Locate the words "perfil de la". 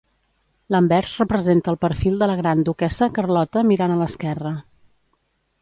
1.85-2.37